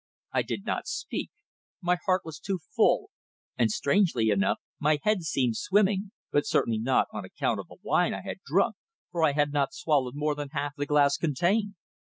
I 0.31 0.41
did 0.41 0.65
not 0.65 0.87
speak. 0.87 1.29
My 1.79 1.95
heart 2.07 2.23
was 2.25 2.39
too 2.39 2.57
full, 2.75 3.11
and 3.55 3.69
strangely 3.69 4.31
enough 4.31 4.57
my 4.79 4.97
head 5.03 5.21
seemed 5.21 5.57
swimming, 5.57 6.09
but 6.31 6.47
certainly 6.47 6.79
not 6.79 7.05
on 7.13 7.23
account 7.23 7.59
of 7.59 7.67
the 7.67 7.77
wine 7.83 8.11
I 8.15 8.21
had 8.23 8.37
drunk, 8.43 8.77
for 9.11 9.23
I 9.23 9.33
had 9.33 9.51
not 9.53 9.75
swallowed 9.75 10.15
more 10.15 10.33
than 10.33 10.49
half 10.53 10.71
the 10.75 10.87
glass 10.87 11.17
contained. 11.17 11.75